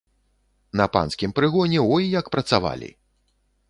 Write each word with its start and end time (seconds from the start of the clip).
На 0.81 0.87
панскім 0.95 1.35
прыгоне, 1.41 1.87
ой, 1.93 2.11
як 2.19 2.25
працавалі! 2.37 2.95